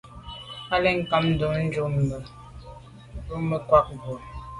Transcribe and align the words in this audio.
Là 0.69 0.77
à 0.77 0.77
ke’ 0.83 0.91
dùm 1.09 1.25
nejù 1.59 1.83
nummbe 1.89 2.17
bin 3.25 3.25
ke’ 3.27 3.35
ma’ 3.49 3.57
ngwa 3.65 3.79
bwe. 4.01 4.15